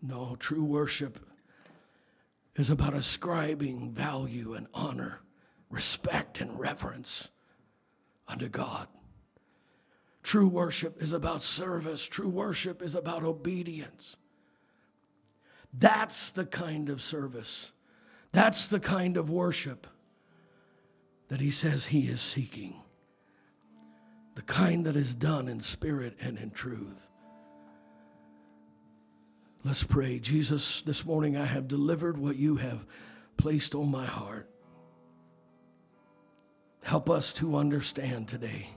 [0.00, 1.20] No, true worship
[2.56, 5.20] is about ascribing value and honor,
[5.70, 7.28] respect and reverence
[8.28, 8.88] unto God.
[10.22, 12.04] True worship is about service.
[12.04, 14.16] True worship is about obedience.
[15.72, 17.72] That's the kind of service.
[18.32, 19.86] That's the kind of worship
[21.28, 22.74] that he says he is seeking
[24.34, 27.09] the kind that is done in spirit and in truth.
[29.62, 30.18] Let's pray.
[30.18, 32.86] Jesus, this morning I have delivered what you have
[33.36, 34.48] placed on my heart.
[36.82, 38.70] Help us to understand today.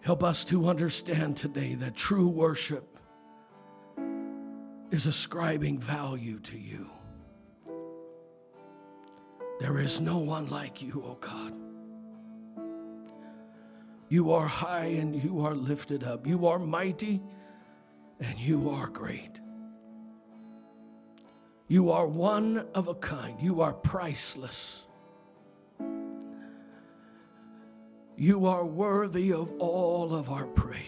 [0.00, 2.96] Help us to understand today that true worship
[4.90, 6.88] is ascribing value to you.
[9.60, 11.52] There is no one like you, O oh God.
[14.08, 16.26] You are high and you are lifted up.
[16.26, 17.20] You are mighty
[18.20, 19.40] and you are great.
[21.68, 23.40] You are one of a kind.
[23.40, 24.82] You are priceless.
[28.16, 30.84] You are worthy of all of our praise.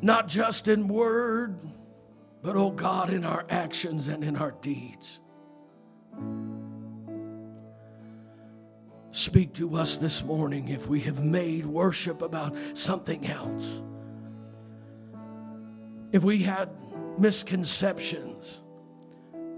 [0.00, 1.58] Not just in word,
[2.42, 5.18] but, oh God, in our actions and in our deeds.
[9.10, 13.80] Speak to us this morning if we have made worship about something else.
[16.12, 16.70] If we had
[17.18, 18.60] misconceptions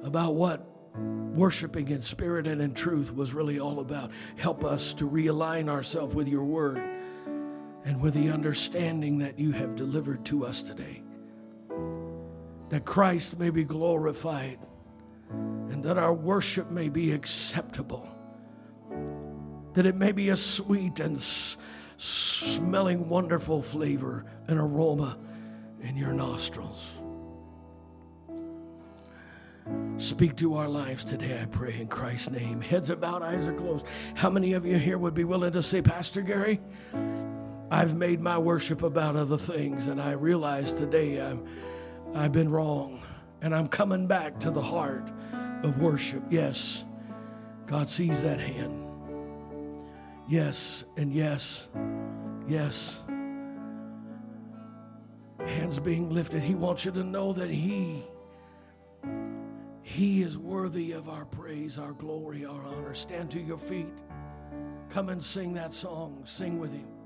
[0.05, 5.09] about what worshiping in spirit and in truth was really all about, help us to
[5.09, 6.83] realign ourselves with your word
[7.85, 11.03] and with the understanding that you have delivered to us today.
[12.69, 14.59] That Christ may be glorified
[15.31, 18.09] and that our worship may be acceptable
[19.75, 21.57] that it may be a sweet and s-
[21.97, 25.19] smelling wonderful flavor and aroma
[25.83, 26.87] in your nostrils.
[29.99, 32.61] Speak to our lives today, I pray, in Christ's name.
[32.61, 33.85] Heads about, eyes are closed.
[34.15, 36.61] How many of you here would be willing to say, Pastor Gary,
[37.71, 41.47] I've made my worship about other things, and I realize today I'm,
[42.15, 43.03] I've been wrong,
[43.43, 45.13] and I'm coming back to the heart
[45.63, 46.23] of worship.
[46.31, 46.85] Yes,
[47.67, 48.90] God sees that hand.
[50.31, 51.67] Yes, and yes,
[52.47, 53.01] yes.
[55.45, 56.41] Hands being lifted.
[56.41, 58.05] He wants you to know that He,
[59.83, 62.95] He is worthy of our praise, our glory, our honor.
[62.95, 63.99] Stand to your feet.
[64.89, 66.23] Come and sing that song.
[66.25, 67.00] Sing with Him.